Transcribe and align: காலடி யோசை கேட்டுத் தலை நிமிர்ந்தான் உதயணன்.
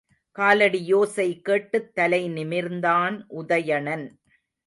காலடி 0.31 0.93
யோசை 0.93 1.41
கேட்டுத் 1.41 1.95
தலை 1.95 2.21
நிமிர்ந்தான் 2.29 3.25
உதயணன். 3.37 4.07